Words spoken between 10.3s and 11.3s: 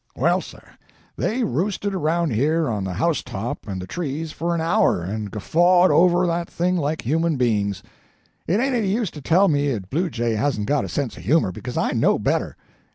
hasn't got a sense of